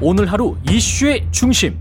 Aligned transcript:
오늘 0.00 0.30
하루 0.30 0.56
이슈의 0.68 1.26
중심. 1.30 1.78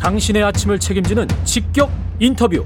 당신의 0.00 0.42
아침을 0.42 0.78
책임지는 0.78 1.28
직격 1.44 1.90
인터뷰. 2.18 2.64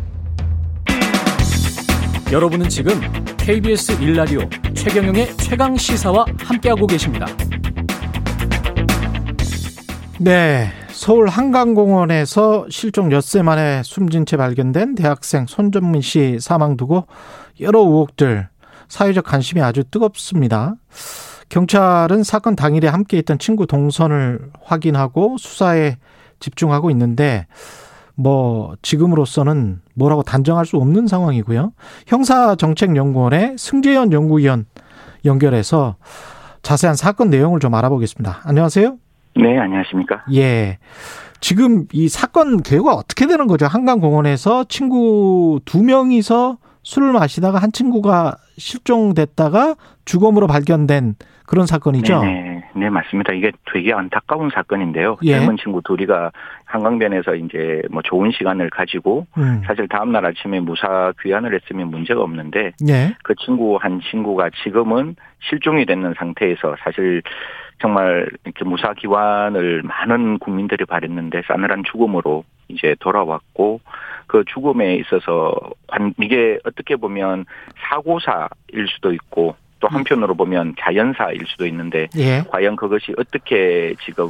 여러분은 2.32 2.68
지금 2.68 3.00
KBS 3.36 4.00
일라디오 4.00 4.40
최경영의 4.74 5.36
최강 5.36 5.76
시사와 5.76 6.24
함께하고 6.38 6.86
계십니다. 6.86 7.26
네. 10.18 10.70
서울 10.90 11.28
한강공원에서 11.28 12.66
실종 12.68 13.10
엿새 13.12 13.42
만에 13.42 13.82
숨진 13.84 14.26
채 14.26 14.36
발견된 14.36 14.96
대학생 14.96 15.46
손정민 15.46 16.02
씨 16.02 16.38
사망 16.40 16.76
두고 16.76 17.06
여러 17.60 17.80
의혹들 17.80 18.48
사회적 18.88 19.24
관심이 19.24 19.62
아주 19.62 19.84
뜨겁습니다. 19.84 20.74
경찰은 21.50 22.22
사건 22.22 22.56
당일에 22.56 22.88
함께 22.88 23.18
있던 23.18 23.38
친구 23.38 23.66
동선을 23.66 24.50
확인하고 24.62 25.36
수사에 25.36 25.96
집중하고 26.38 26.90
있는데 26.90 27.46
뭐 28.14 28.74
지금으로서는 28.82 29.80
뭐라고 29.94 30.22
단정할 30.22 30.64
수 30.64 30.76
없는 30.78 31.06
상황이고요. 31.06 31.72
형사정책연구원의 32.06 33.56
승재현 33.58 34.12
연구위원 34.12 34.66
연결해서 35.24 35.96
자세한 36.62 36.96
사건 36.96 37.30
내용을 37.30 37.60
좀 37.60 37.74
알아보겠습니다. 37.74 38.40
안녕하세요. 38.44 38.96
네, 39.36 39.58
안녕하십니까? 39.58 40.24
예. 40.34 40.78
지금 41.40 41.86
이 41.92 42.08
사건 42.08 42.62
개요가 42.62 42.92
어떻게 42.92 43.26
되는 43.26 43.46
거죠? 43.46 43.66
한강공원에서 43.66 44.64
친구 44.64 45.60
두 45.64 45.82
명이서 45.82 46.58
술을 46.82 47.12
마시다가 47.12 47.58
한 47.58 47.72
친구가 47.72 48.36
실종됐다가 48.56 49.74
주검으로 50.04 50.46
발견된 50.46 51.14
그런 51.46 51.66
사건이죠. 51.66 52.22
네, 52.22 52.62
네, 52.76 52.88
맞습니다. 52.88 53.32
이게 53.32 53.50
되게 53.72 53.92
안타까운 53.92 54.50
사건인데요. 54.50 55.16
예. 55.24 55.36
젊은 55.36 55.56
친구 55.56 55.82
둘이가 55.82 56.30
한강변에서 56.64 57.34
이제 57.34 57.82
뭐 57.90 58.02
좋은 58.02 58.30
시간을 58.30 58.70
가지고 58.70 59.26
음. 59.36 59.60
사실 59.66 59.88
다음 59.88 60.12
날 60.12 60.24
아침에 60.24 60.60
무사 60.60 61.12
귀환을 61.20 61.52
했으면 61.54 61.88
문제가 61.90 62.22
없는데 62.22 62.72
예. 62.88 63.16
그 63.24 63.34
친구 63.34 63.78
한 63.80 64.00
친구가 64.00 64.50
지금은 64.62 65.16
실종이 65.40 65.86
됐는 65.86 66.14
상태에서 66.16 66.76
사실 66.84 67.22
정말 67.80 68.30
이렇게 68.44 68.64
무사 68.64 68.94
귀환을 68.94 69.82
많은 69.82 70.38
국민들이 70.38 70.84
바랬는데 70.84 71.42
싸늘한 71.48 71.82
죽음으로 71.90 72.44
이제 72.68 72.94
돌아왔고 73.00 73.80
그 74.30 74.44
죽음에 74.46 74.94
있어서 74.94 75.52
관- 75.88 76.14
이게 76.20 76.56
어떻게 76.62 76.94
보면 76.94 77.46
사고사일 77.88 78.86
수도 78.94 79.12
있고 79.12 79.56
또 79.80 79.88
한편으로 79.88 80.34
보면 80.36 80.76
자연사일 80.78 81.40
수도 81.48 81.66
있는데 81.66 82.06
예. 82.16 82.44
과연 82.48 82.76
그것이 82.76 83.12
어떻게 83.18 83.92
지금 84.04 84.28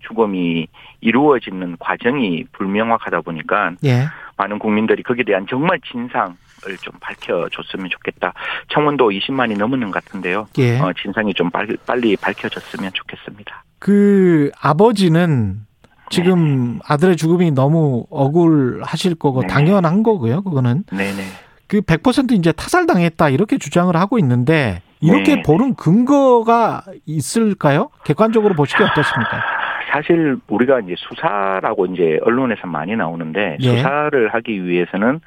죽음이 0.00 0.66
이루어지는 1.02 1.76
과정이 1.78 2.44
불명확하다 2.50 3.20
보니까 3.20 3.72
예. 3.84 4.06
많은 4.36 4.58
국민들이 4.58 5.04
거기에 5.04 5.22
대한 5.24 5.46
정말 5.48 5.78
진상을 5.88 6.34
좀 6.82 6.94
밝혀줬으면 7.00 7.90
좋겠다. 7.90 8.32
청원도 8.70 9.10
20만이 9.10 9.56
넘는 9.56 9.92
것 9.92 10.02
같은데요. 10.04 10.48
예. 10.58 10.80
어, 10.80 10.92
진상이 11.00 11.32
좀 11.34 11.48
빨리, 11.50 11.76
빨리 11.86 12.16
밝혀졌으면 12.16 12.90
좋겠습니다. 12.92 13.62
그 13.78 14.50
아버지는 14.60 15.67
지금 16.10 16.78
아들의 16.86 17.16
죽음이 17.16 17.50
너무 17.50 18.06
억울하실 18.10 19.16
거고 19.16 19.42
네. 19.42 19.46
당연한 19.46 20.02
거고요. 20.02 20.42
그거는 20.42 20.84
네네. 20.90 21.22
그 21.66 21.80
100% 21.82 22.32
이제 22.32 22.52
타살당했다 22.52 23.28
이렇게 23.28 23.58
주장을 23.58 23.94
하고 23.94 24.18
있는데 24.18 24.80
이렇게 25.00 25.36
네. 25.36 25.42
보는 25.42 25.74
근거가 25.74 26.82
있을까요? 27.06 27.90
객관적으로 28.04 28.54
보시기 28.54 28.82
어떻습니까? 28.82 29.42
사실 29.90 30.36
우리가 30.48 30.80
이제 30.80 30.94
수사라고 30.98 31.86
이제 31.86 32.18
언론에서 32.22 32.66
많이 32.66 32.94
나오는데 32.96 33.58
예. 33.60 33.76
수사를 33.76 34.28
하기 34.34 34.64
위해서는 34.64 35.20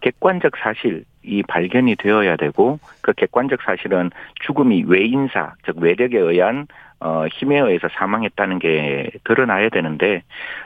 객관적 0.00 0.52
사실이 0.58 1.42
발견이 1.48 1.96
되어야 1.96 2.36
되고 2.36 2.78
그 3.00 3.12
객관적 3.14 3.60
사실은 3.62 4.10
죽음이 4.46 4.84
외인사 4.86 5.54
즉 5.64 5.78
외력에 5.78 6.18
의한 6.18 6.66
어 7.04 7.26
힘에 7.26 7.60
의해서 7.60 7.86
사망했다는 7.92 8.58
게 8.60 9.10
드러나야 9.24 9.68
되는데 9.68 10.22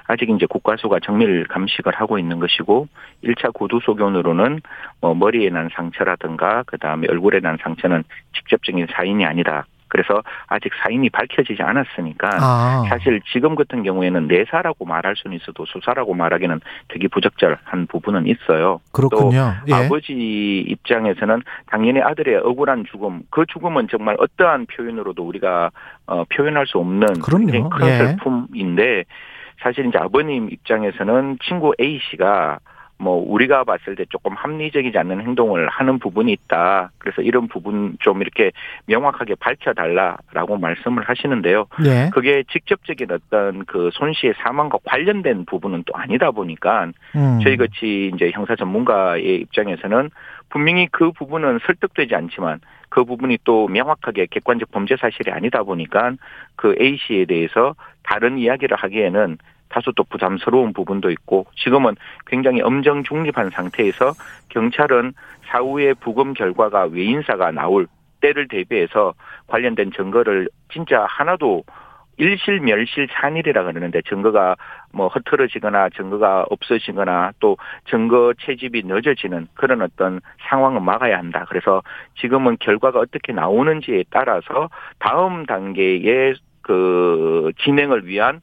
아직 0.06 0.30
이제 0.30 0.46
국가수가 0.46 1.00
정밀 1.00 1.48
감식을 1.48 1.92
하고 1.96 2.16
있는 2.16 2.38
것이고 2.38 2.86
1차 3.24 3.52
구두 3.52 3.80
소견으로는 3.82 4.60
뭐 5.00 5.14
머리에 5.14 5.50
난 5.50 5.68
상처라든가 5.74 6.62
그다음에 6.62 7.08
얼굴에 7.08 7.40
난 7.40 7.58
상처는 7.60 8.04
직접적인 8.36 8.86
사인이 8.88 9.24
아니다. 9.26 9.66
그래서 9.88 10.22
아직 10.46 10.72
사인이 10.82 11.08
밝혀지지 11.10 11.62
않았으니까 11.62 12.28
아, 12.40 12.84
사실 12.88 13.20
지금 13.32 13.54
같은 13.54 13.82
경우에는 13.82 14.28
내사라고 14.28 14.84
말할 14.84 15.14
수는 15.16 15.36
있어도 15.36 15.64
수사라고 15.66 16.14
말하기는 16.14 16.60
되게 16.88 17.08
부적절한 17.08 17.86
부분은 17.88 18.26
있어요. 18.26 18.80
그렇군요. 18.92 19.54
예. 19.68 19.72
아버지 19.72 20.12
입장에서는 20.68 21.42
당연히 21.66 22.00
아들의 22.00 22.36
억울한 22.36 22.84
죽음, 22.90 23.22
그 23.30 23.44
죽음은 23.46 23.88
정말 23.90 24.16
어떠한 24.18 24.66
표현으로도 24.66 25.26
우리가 25.26 25.70
어, 26.06 26.24
표현할 26.34 26.66
수 26.66 26.78
없는 26.78 27.20
그럼요. 27.20 27.68
큰 27.70 27.86
예. 27.86 27.98
슬픔인데 27.98 29.04
사실 29.60 29.86
이제 29.86 29.98
아버님 29.98 30.48
입장에서는 30.50 31.38
친구 31.42 31.72
A 31.80 31.98
씨가 32.10 32.58
뭐 32.98 33.22
우리가 33.26 33.64
봤을 33.64 33.94
때 33.94 34.04
조금 34.10 34.34
합리적이지 34.34 34.96
않는 34.98 35.20
행동을 35.20 35.68
하는 35.68 35.98
부분이 35.98 36.32
있다. 36.32 36.90
그래서 36.98 37.22
이런 37.22 37.48
부분 37.48 37.96
좀 38.00 38.22
이렇게 38.22 38.52
명확하게 38.86 39.34
밝혀달라라고 39.36 40.56
말씀을 40.58 41.08
하시는데요. 41.08 41.66
예. 41.84 42.10
그게 42.12 42.42
직접적인 42.50 43.10
어떤 43.10 43.64
그 43.66 43.88
손 43.98 44.12
씨의 44.12 44.34
사망과 44.38 44.78
관련된 44.84 45.44
부분은 45.44 45.84
또 45.86 45.96
아니다 45.96 46.30
보니까 46.30 46.90
음. 47.16 47.40
저희 47.42 47.56
같이 47.56 48.10
이제 48.14 48.30
형사 48.32 48.54
전문가의 48.56 49.40
입장에서는 49.40 50.10
분명히 50.50 50.88
그 50.90 51.12
부분은 51.12 51.58
설득되지 51.66 52.14
않지만 52.14 52.60
그 52.88 53.04
부분이 53.04 53.38
또 53.44 53.68
명확하게 53.68 54.26
객관적 54.30 54.70
범죄 54.70 54.96
사실이 54.96 55.30
아니다 55.30 55.62
보니까 55.62 56.12
그 56.56 56.74
A 56.80 56.96
씨에 56.96 57.24
대해서 57.26 57.74
다른 58.02 58.38
이야기를 58.38 58.76
하기에는 58.76 59.38
다소 59.68 59.92
또 59.92 60.04
부담스러운 60.04 60.72
부분도 60.72 61.10
있고 61.10 61.46
지금은 61.56 61.94
굉장히 62.26 62.60
엄정 62.60 63.02
중립한 63.02 63.50
상태에서 63.50 64.12
경찰은 64.48 65.12
사후의 65.46 65.94
부검 65.94 66.34
결과가 66.34 66.84
외인사가 66.84 67.50
나올 67.50 67.86
때를 68.20 68.48
대비해서 68.48 69.14
관련된 69.46 69.92
증거를 69.92 70.48
진짜 70.72 71.06
하나도 71.08 71.64
일실 72.18 72.60
멸실 72.60 73.06
산일이라 73.12 73.62
그러는데 73.62 74.02
증거가 74.02 74.56
뭐 74.92 75.06
흐트러지거나 75.06 75.90
증거가 75.90 76.44
없어지거나 76.50 77.32
또 77.38 77.56
증거 77.88 78.34
채집이 78.40 78.82
늦어지는 78.84 79.46
그런 79.54 79.82
어떤 79.82 80.20
상황을 80.48 80.80
막아야 80.80 81.16
한다. 81.16 81.46
그래서 81.48 81.82
지금은 82.20 82.56
결과가 82.58 82.98
어떻게 82.98 83.32
나오는지에 83.32 84.04
따라서 84.10 84.68
다음 84.98 85.46
단계의 85.46 86.34
그 86.62 87.52
진행을 87.58 88.06
위한 88.06 88.40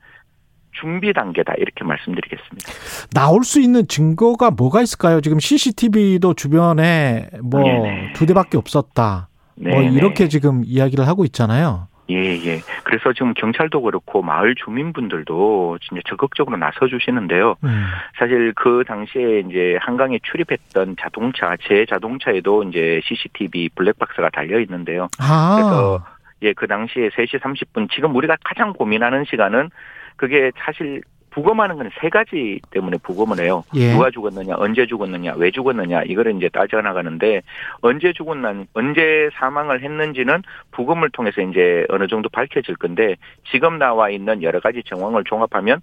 준비 0.80 1.14
단계다 1.14 1.54
이렇게 1.58 1.84
말씀드리겠습니다. 1.84 2.72
나올 3.14 3.44
수 3.44 3.60
있는 3.60 3.88
증거가 3.88 4.52
뭐가 4.52 4.82
있을까요? 4.82 5.22
지금 5.22 5.40
CCTV도 5.40 6.34
주변에 6.34 7.30
뭐 7.42 7.64
네네. 7.64 8.14
두 8.14 8.26
대밖에 8.26 8.58
없었다. 8.58 9.30
뭐 9.56 9.82
네, 9.82 9.88
이렇게 9.92 10.26
네. 10.26 10.30
지금 10.30 10.64
이야기를 10.66 11.08
하고 11.08 11.26
있잖아요. 11.26 11.88
예, 12.10 12.16
예. 12.16 12.60
그래서 12.84 13.14
지금 13.14 13.34
경찰도 13.34 13.82
그렇고 13.82 14.22
마을 14.22 14.54
주민분들도 14.56 15.80
진짜 15.82 16.02
적극적으로 16.08 16.56
나서 16.58 16.88
주시는데요. 16.88 17.56
음. 17.64 17.86
사실 18.20 18.54
그 18.56 18.84
당시에 18.88 19.40
이제 19.40 19.78
한강에 19.82 20.20
출입했던 20.22 20.98
자동차, 21.00 21.56
제 21.68 21.86
자동차에도 21.90 22.64
이제 22.64 23.02
CCTV 23.06 23.70
블랙박스가 23.70 24.30
달려 24.30 24.60
있는데요. 24.60 25.08
아. 25.20 25.56
그래서 25.56 26.06
예, 26.44 26.54
그 26.54 26.68
당시에 26.68 27.10
3시 27.10 27.40
30분 27.40 27.90
지금 27.92 28.16
우리가 28.16 28.38
가장 28.44 28.74
고민하는 28.74 29.26
시간은 29.26 29.72
그게 30.16 30.52
사실 30.58 31.02
부검하는 31.32 31.76
건 31.76 31.90
세 32.00 32.08
가지 32.10 32.62
때문에 32.72 32.98
부검을 33.04 33.40
해요. 33.40 33.62
예. 33.76 33.92
누가 33.92 34.10
죽었느냐, 34.10 34.56
언제 34.58 34.86
죽었느냐, 34.86 35.34
왜 35.36 35.52
죽었느냐 35.52 36.04
이거를 36.04 36.36
이제 36.38 36.48
따져 36.48 36.82
나가는데 36.82 37.42
언제 37.82 38.14
죽었나, 38.14 38.64
언제 38.74 39.30
사망을 39.34 39.84
했는지는 39.84 40.44
부검을 40.72 41.10
통해서 41.10 41.42
이제 41.42 41.86
어느 41.90 42.08
정도 42.08 42.30
밝혀질 42.30 42.76
건데 42.76 43.16
지금 43.52 43.78
나와 43.78 44.10
있는 44.10 44.44
여러 44.44 44.62
가지 44.62 44.82
정황을 44.86 45.26
종합하면 45.26 45.82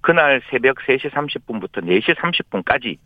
그날 0.00 0.40
새벽 0.50 0.76
3시 0.78 1.10
30분부터 1.10 1.82
4시 1.84 2.14
30분까지의 2.16 2.96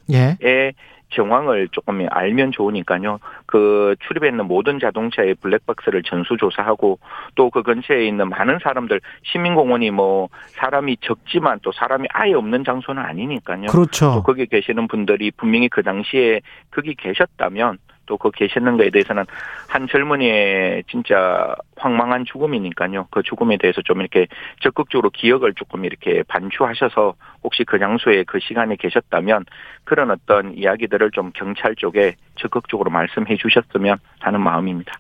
예. 0.45 0.73
정황을 1.13 1.69
조금 1.73 2.07
알면 2.11 2.53
좋으니까요. 2.53 3.19
그 3.47 3.95
출입했는 4.07 4.47
모든 4.47 4.79
자동차의 4.79 5.35
블랙박스를 5.35 6.03
전수조사하고 6.03 6.99
또 7.35 7.51
그 7.51 7.63
근처에 7.63 8.07
있는 8.07 8.31
많은 8.31 8.61
사람들 8.63 9.01
시민공원이 9.25 9.91
뭐 9.91 10.29
사람이 10.53 10.97
적지만 11.03 11.59
또 11.63 11.71
사람이 11.71 12.09
아예 12.13 12.33
없는 12.33 12.65
장소는 12.65 13.03
아니니까요. 13.03 13.67
또 13.67 13.73
그렇죠. 13.73 14.23
거기 14.23 14.47
계시는 14.47 14.89
분들이 14.89 15.31
분명히 15.31 15.69
그 15.69 15.83
당시에 15.83 16.41
거기 16.71 16.95
계셨다면 16.95 17.77
또 18.07 18.17
그 18.23 18.31
계셨는가에 18.31 18.91
대해서는 18.91 19.25
한 19.67 19.89
젊은이의 19.89 20.85
진짜 20.89 21.57
황망한 21.77 22.25
죽음이니까요. 22.25 23.09
그 23.11 23.23
죽음에 23.23 23.57
대해서 23.57 23.83
좀 23.83 24.01
이렇게 24.01 24.29
적극적으로 24.61 25.11
기억을 25.11 25.55
조금 25.55 25.85
이렇게 25.85 26.23
반추하셔서 26.29 27.15
혹시 27.43 27.65
그 27.65 27.81
장소에 27.81 28.23
그 28.25 28.39
시간에 28.41 28.77
계셨다면 28.77 29.45
그런 29.85 30.13
어떤 30.13 30.57
이야기들을 30.57 31.11
좀 31.11 31.33
경찰 31.35 31.75
쪽에 31.75 32.15
적극적으로 32.37 32.91
말씀해 32.91 33.37
주셨으면 33.37 33.99
하는 34.21 34.41
마음입니다. 34.41 34.93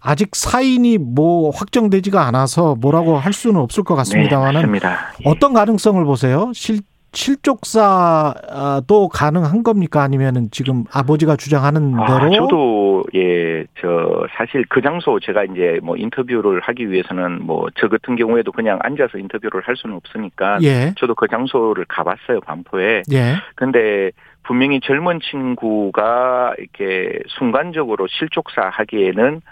아직 0.00 0.36
사인이 0.36 0.98
뭐 0.98 1.50
확정되지가 1.50 2.24
않아서 2.28 2.76
뭐라고 2.76 3.16
할 3.16 3.32
수는 3.32 3.60
없을 3.60 3.82
것 3.82 3.96
같습니다만은 3.96 4.52
네, 4.52 4.66
맞습니다. 4.66 5.12
예. 5.24 5.28
어떤 5.28 5.52
가능성을 5.52 6.04
보세요? 6.04 6.52
실 6.54 6.78
실족사도 7.18 9.08
가능한 9.08 9.62
겁니까? 9.64 10.02
아니면은 10.02 10.48
지금 10.52 10.84
아버지가 10.92 11.36
주장하는 11.36 11.90
대로? 11.92 12.02
아, 12.04 12.30
저도 12.30 13.04
예, 13.14 13.64
저 13.80 14.26
사실 14.36 14.64
그 14.68 14.80
장소 14.80 15.18
제가 15.18 15.44
이제 15.44 15.80
뭐 15.82 15.96
인터뷰를 15.96 16.60
하기 16.60 16.90
위해서는 16.90 17.44
뭐 17.44 17.68
저 17.76 17.88
같은 17.88 18.16
경우에도 18.16 18.50
그냥 18.52 18.78
앉아서 18.82 19.18
인터뷰를 19.18 19.62
할 19.62 19.76
수는 19.76 19.94
없으니까 19.96 20.58
예, 20.62 20.94
저도 20.96 21.14
그 21.14 21.28
장소를 21.28 21.84
가봤어요 21.88 22.40
반포에. 22.40 23.02
예, 23.12 23.34
근데 23.54 24.10
분명히 24.44 24.80
젊은 24.80 25.20
친구가 25.20 26.54
이렇게 26.58 27.18
순간적으로 27.28 28.06
실족사 28.08 28.70
하기에는 28.72 29.42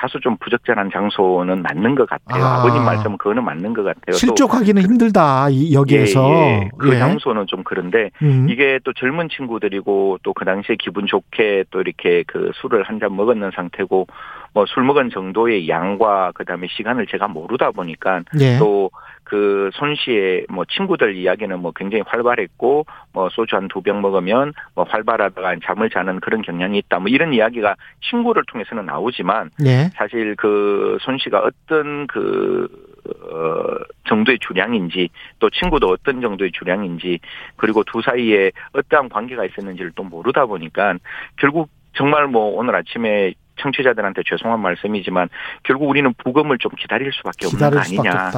다소 0.00 0.18
좀 0.18 0.34
부적절한 0.38 0.90
장소는 0.90 1.60
맞는 1.62 1.94
것 1.94 2.08
같아요. 2.08 2.42
아. 2.42 2.60
아. 2.60 2.62
버님 2.62 2.82
말씀은 2.84 3.18
그거는 3.18 3.44
맞는 3.44 3.74
것 3.74 3.82
같아요. 3.82 4.00
또 4.06 4.12
실족하기는 4.14 4.80
힘들다 4.82 5.50
이- 5.50 5.74
여기에서. 5.74 6.26
예, 6.30 6.34
예. 6.64 6.70
그 6.78 6.94
예. 6.94 6.98
장소는 6.98 7.46
좀 7.48 7.62
그런데 7.64 8.10
음. 8.22 8.48
이게 8.48 8.78
또 8.84 8.94
젊은 8.94 9.28
친구들이고 9.28 10.18
또 10.22 10.32
그 10.32 10.46
당시에 10.46 10.76
기분 10.80 11.04
좋게 11.06 11.64
또 11.70 11.80
이렇게 11.82 12.24
그 12.26 12.50
술을 12.54 12.84
한 12.84 12.98
잔 13.00 13.14
먹었는 13.14 13.50
상태고 13.54 14.06
뭐 14.54 14.64
술 14.66 14.84
먹은 14.84 15.10
정도의 15.10 15.68
양과 15.68 16.32
그다음에 16.34 16.66
시간을 16.70 17.06
제가 17.06 17.28
모르다 17.28 17.70
보니까 17.72 18.20
예. 18.40 18.56
또 18.58 18.90
그 19.30 19.70
손 19.74 19.94
씨의 19.94 20.46
뭐 20.50 20.64
친구들 20.64 21.14
이야기는 21.14 21.60
뭐 21.60 21.70
굉장히 21.72 22.02
활발했고 22.06 22.84
뭐 23.12 23.28
소주 23.30 23.54
한 23.54 23.68
두 23.68 23.80
병 23.80 24.02
먹으면 24.02 24.52
뭐 24.74 24.84
활발하다가 24.84 25.56
잠을 25.64 25.88
자는 25.88 26.18
그런 26.18 26.42
경향이 26.42 26.78
있다 26.78 26.98
뭐 26.98 27.08
이런 27.08 27.32
이야기가 27.32 27.76
친구를 28.10 28.42
통해서는 28.48 28.86
나오지만 28.86 29.50
예. 29.64 29.90
사실 29.94 30.34
그 30.36 30.98
손 31.00 31.18
씨가 31.18 31.38
어떤 31.40 32.06
그, 32.08 32.66
어, 33.06 33.76
정도의 34.08 34.38
주량인지 34.40 35.08
또 35.38 35.48
친구도 35.50 35.86
어떤 35.88 36.20
정도의 36.20 36.50
주량인지 36.52 37.20
그리고 37.56 37.84
두 37.84 38.02
사이에 38.02 38.50
어떠한 38.72 39.08
관계가 39.10 39.44
있었는지를 39.44 39.92
또 39.94 40.02
모르다 40.02 40.46
보니까 40.46 40.94
결국 41.36 41.70
정말 41.94 42.26
뭐 42.26 42.56
오늘 42.58 42.74
아침에 42.74 43.32
청취자들한테 43.60 44.22
죄송한 44.26 44.58
말씀이지만 44.60 45.28
결국 45.62 45.88
우리는 45.88 46.12
부검을 46.18 46.58
좀 46.58 46.72
기다릴 46.78 47.12
수밖에 47.12 47.46
없는 47.46 47.58
거 47.70 47.80
기다릴 47.82 48.08
아니냐. 48.10 48.30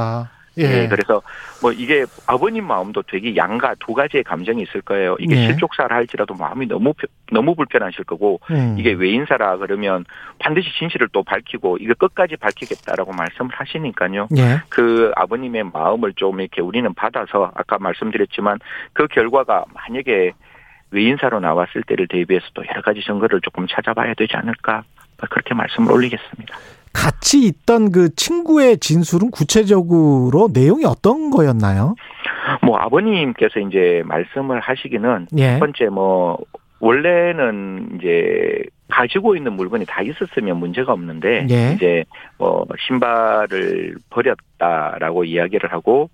예. 0.58 0.82
예. 0.84 0.88
그래서 0.88 1.22
뭐 1.62 1.72
이게 1.72 2.04
아버님 2.26 2.66
마음도 2.66 3.02
되게 3.02 3.34
양가 3.34 3.75
두 3.81 3.94
가지의 3.94 4.25
감정이 4.25 4.62
있을 4.62 4.82
거예요. 4.82 5.16
이게 5.19 5.37
예. 5.37 5.46
실족사를 5.46 5.94
할지라도 5.94 6.34
마음이 6.34 6.66
너무 6.66 6.93
펴- 6.93 7.08
너무 7.31 7.54
불편하실 7.54 8.04
거고 8.04 8.40
음. 8.50 8.76
이게 8.78 8.93
외인사라 8.93 9.56
그러면 9.56 10.04
반드시 10.38 10.69
진실을 10.78 11.08
또 11.12 11.22
밝히고 11.22 11.78
이거 11.81 11.94
끝까지 11.94 12.37
밝히겠다라고 12.37 13.12
말씀을 13.12 13.50
하시니까요. 13.54 14.28
예. 14.37 14.60
그 14.69 15.10
아버님의 15.16 15.64
마음을 15.72 16.12
좀 16.14 16.40
이렇게 16.40 16.60
우리는 16.60 16.93
받아서 16.94 17.50
아까 17.54 17.78
말씀드렸지만 17.78 18.58
그 18.93 19.06
결과가 19.06 19.64
만약에 19.75 20.32
외인사로 20.90 21.40
나왔을 21.40 21.82
때를 21.84 22.06
대비해서 22.08 22.44
또 22.52 22.62
여러 22.69 22.82
가지 22.82 23.00
증거를 23.02 23.40
조금 23.40 23.66
찾아봐야 23.66 24.12
되지 24.14 24.37
않을까 24.37 24.84
그렇게 25.31 25.54
말씀을 25.54 25.90
올리겠습니다. 25.93 26.54
같이 26.92 27.46
있던 27.46 27.90
그 27.90 28.14
친구의 28.14 28.78
진술은 28.78 29.30
구체적으로 29.30 30.48
내용이 30.52 30.84
어떤 30.84 31.30
거였나요? 31.30 31.94
뭐 32.62 32.76
아버님께서 32.78 33.60
이제 33.60 34.02
말씀을 34.06 34.60
하시기는 34.60 35.28
예. 35.38 35.52
첫 35.54 35.58
번째 35.60 35.86
뭐 35.86 36.38
원래는 36.80 37.98
이제 37.98 38.62
가지고 38.88 39.36
있는 39.36 39.54
물건이 39.54 39.86
다 39.86 40.02
있었으면 40.02 40.58
문제가 40.58 40.92
없는데 40.92 41.46
예. 41.50 41.72
이제 41.74 42.04
뭐 42.38 42.66
신발을 42.86 43.96
버렸다라고 44.10 45.24
이야기를 45.24 45.72
하고 45.72 46.10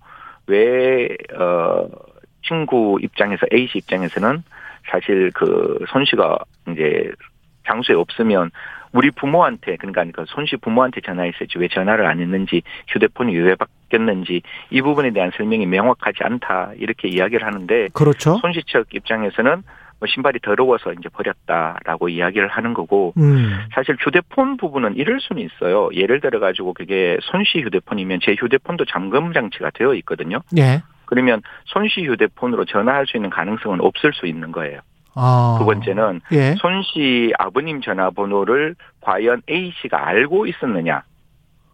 왜어 0.47 1.87
친구 2.47 2.97
입장에서 3.01 3.45
A 3.53 3.67
씨 3.67 3.79
입장에서는 3.79 4.43
사실 4.89 5.31
그 5.31 5.79
손 5.91 6.05
씨가 6.05 6.37
이제 6.71 7.11
장소에 7.67 7.95
없으면 7.95 8.49
우리 8.91 9.11
부모한테 9.11 9.77
그러니까 9.77 10.03
그손씨 10.23 10.57
부모한테 10.57 11.01
전화했었지 11.01 11.57
왜 11.57 11.67
전화를 11.67 12.05
안 12.05 12.19
했는지 12.19 12.61
휴대폰이 12.87 13.37
왜 13.37 13.55
바뀌었는지 13.55 14.41
이 14.71 14.81
부분에 14.81 15.11
대한 15.11 15.31
설명이 15.35 15.65
명확하지 15.65 16.19
않다 16.23 16.73
이렇게 16.77 17.07
이야기를 17.07 17.45
하는데 17.45 17.89
그렇죠. 17.93 18.37
손씨 18.41 18.63
측 18.65 18.87
입장에서는 18.93 19.63
뭐 19.99 20.07
신발이 20.07 20.39
더러워서 20.39 20.93
이제 20.93 21.09
버렸다라고 21.09 22.09
이야기를 22.09 22.47
하는 22.47 22.73
거고 22.73 23.13
음. 23.17 23.59
사실 23.73 23.97
휴대폰 23.99 24.57
부분은 24.57 24.95
이럴 24.95 25.19
수는 25.19 25.41
있어요. 25.41 25.89
예를 25.93 26.21
들어 26.21 26.39
가지고 26.39 26.73
그게 26.73 27.17
손씨 27.21 27.59
휴대폰이면 27.59 28.19
제 28.23 28.35
휴대폰도 28.39 28.85
잠금 28.85 29.33
장치가 29.33 29.69
되어 29.71 29.93
있거든요. 29.95 30.39
예. 30.57 30.81
그러면 31.05 31.41
손씨 31.65 32.05
휴대폰으로 32.05 32.65
전화할 32.65 33.07
수 33.07 33.17
있는 33.17 33.29
가능성은 33.29 33.81
없을 33.81 34.13
수 34.13 34.25
있는 34.25 34.51
거예요. 34.51 34.79
아. 35.19 35.57
두 35.59 35.65
번째는 35.65 36.21
예. 36.31 36.55
손씨 36.55 37.33
아버님 37.37 37.81
전화번호를 37.81 38.75
과연 39.01 39.41
A 39.49 39.71
씨가 39.81 40.07
알고 40.07 40.47
있었느냐. 40.47 41.03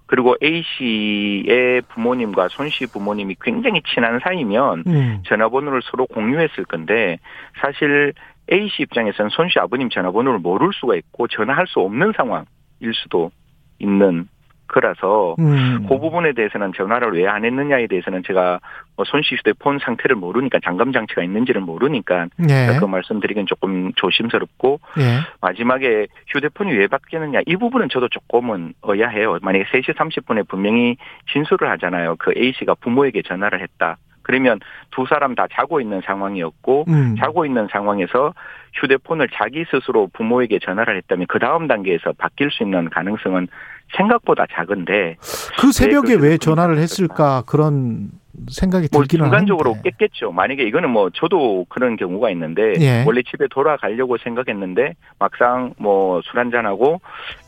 그리고 0.08 0.36
A 0.44 0.64
씨의 0.78 1.82
부모님과 1.90 2.48
손 2.50 2.70
씨 2.70 2.86
부모님이 2.86 3.36
굉장히 3.42 3.82
친한 3.94 4.20
사이면 4.20 4.84
음. 4.88 5.24
전화번호를 5.26 5.82
서로 5.84 6.06
공유했을 6.08 6.66
건데 6.66 7.18
사실 7.62 8.14
A 8.52 8.68
씨 8.70 8.84
입장에서는 8.84 9.30
손 9.32 9.50
씨 9.50 9.58
아버님 9.60 9.90
전화번호를 9.90 10.40
모를 10.40 10.70
수가 10.74 10.96
있고 10.96 11.28
전화할 11.28 11.66
수 11.68 11.80
없는 11.80 12.14
상황일 12.16 12.46
수도 12.94 13.32
있는 13.80 14.28
거라서 14.68 15.36
음. 15.40 15.86
그 15.88 16.00
부분에 16.00 16.34
대해서는 16.34 16.72
전화를 16.76 17.14
왜 17.14 17.26
안 17.36 17.44
했느냐에 17.44 17.88
대해서는 17.88 18.24
제가 18.26 18.60
뭐손씨 18.96 19.36
휴대폰 19.36 19.80
상태를 19.80 20.16
모르니까 20.16 20.60
잠금 20.64 20.94
장치가 20.94 21.22
있는지를 21.24 21.60
모르니까 21.62 22.28
예. 22.50 22.78
그 22.80 22.86
말씀드리긴 22.86 23.46
조금 23.46 23.92
조심스럽고 23.96 24.80
예. 25.00 25.20
마지막에 25.42 26.08
휴대폰이 26.28 26.72
왜 26.72 26.88
바뀌느냐 26.88 27.42
이 27.46 27.56
부분은 27.58 27.90
저도 27.90 28.08
조금은 28.10 28.74
의아해요. 28.84 29.40
만약에 29.42 29.66
3시 29.66 29.96
30분에 29.96 30.48
분명히 30.48 30.96
진술을 31.34 31.70
하잖아요. 31.72 32.16
그 32.20 32.32
A 32.38 32.54
씨가 32.54 32.76
부모에게 32.76 33.22
전화를 33.24 33.62
했다. 33.62 33.98
그러면 34.26 34.60
두 34.92 35.06
사람 35.08 35.36
다 35.36 35.46
자고 35.54 35.80
있는 35.80 36.02
상황이었고 36.04 36.86
음. 36.88 37.16
자고 37.20 37.46
있는 37.46 37.68
상황에서 37.72 38.34
휴대폰을 38.74 39.30
자기 39.34 39.64
스스로 39.70 40.08
부모에게 40.14 40.58
전화를 40.60 40.98
했다면 40.98 41.28
그 41.30 41.38
다음 41.40 41.68
단계에서 41.68 42.14
바뀔 42.18 42.50
수 42.52 42.64
있는 42.64 42.90
가능성은 42.90 43.48
생각보다 43.96 44.46
작은데 44.52 45.16
그 45.62 45.72
새벽에 45.72 46.16
왜. 46.16 46.38
전화를 46.40 46.80
했을까 46.80 47.44
그런 47.46 48.10
생각이 48.50 48.90
뭐 48.92 49.02
들기는 49.04 49.26
순간적으로 49.26 49.72
하는데. 49.74 49.90
깼겠죠. 49.92 50.32
만약에 50.32 50.64
이거는 50.64 50.90
뭐 50.90 51.10
저도 51.12 51.66
그런 51.70 51.96
경우가 51.96 52.32
있는데 52.32 52.74
예. 52.82 53.04
원래 53.06 53.22
집에 53.22 53.46
돌아가려고 53.50 54.18
생각했는데 54.18 54.96
막상 55.20 55.74
뭐 55.78 56.20
술 56.24 56.40
한잔하고 56.40 57.00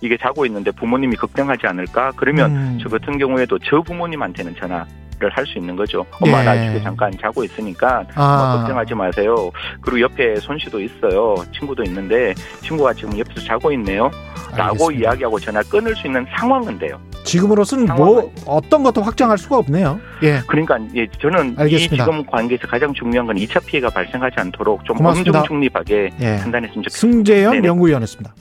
이게 0.02 0.16
자고 0.16 0.46
있는데 0.46 0.70
부모님이 0.72 1.16
걱정하지 1.16 1.66
않을까? 1.68 2.12
그러면 2.16 2.52
음. 2.56 2.80
저 2.82 2.88
같은 2.88 3.18
경우에도 3.18 3.58
저 3.64 3.82
부모님한테는 3.82 4.56
전화 4.56 4.86
를 5.20 5.30
할 5.32 5.46
수 5.48 5.58
있는 5.58 5.76
거죠. 5.76 6.06
엄마 6.22 6.42
예. 6.42 6.46
나 6.46 6.54
집에 6.68 6.84
잠깐 6.84 7.12
자고 7.20 7.44
있으니까 7.44 8.04
아. 8.16 8.50
뭐 8.52 8.60
걱정하지 8.60 8.94
마세요. 8.94 9.50
그리고 9.82 10.02
옆에 10.02 10.36
손 10.38 10.58
씨도 10.60 10.80
있어요. 10.82 11.36
친구도 11.58 11.84
있는데 11.84 12.34
친구가 12.62 12.94
지금 12.94 13.18
옆에서 13.18 13.42
자고 13.42 13.72
있네요. 13.74 14.12
라고 14.56 14.86
알겠습니다. 14.86 15.02
이야기하고 15.02 15.40
전화를 15.40 15.70
끊을 15.70 15.96
수 15.96 16.08
있는 16.08 16.26
상황은 16.38 16.78
돼요. 16.80 17.00
지금으로서는 17.24 17.88
뭐 17.96 18.32
어떤 18.46 18.84
것도 18.84 19.02
확정할 19.02 19.38
수가 19.38 19.58
없네요. 19.58 20.00
예. 20.24 20.40
그러니까 20.48 20.78
예, 20.96 21.08
저는 21.20 21.56
알겠습니다. 21.58 21.96
이 21.96 21.98
지금 21.98 22.26
관계에서 22.26 22.68
가장 22.68 22.94
중요한 22.94 23.28
건 23.28 23.36
2차 23.36 23.64
피해가 23.66 23.90
발생하지 23.90 24.36
않도록 24.40 24.86
좀. 24.86 25.04
엄중 25.06 25.34
중립하게 25.46 26.10
예. 26.22 26.38
판단했으면 26.38 26.84
좋겠습니다. 26.84 26.98
승재현. 27.00 27.66
연구위원이었습니다. 27.66 28.34